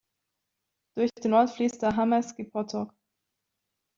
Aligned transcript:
Durch 0.97 1.11
den 1.23 1.33
Ort 1.35 1.51
fließt 1.51 1.79
der 1.83 1.95
Hamerský 1.95 2.45
potok. 2.49 2.91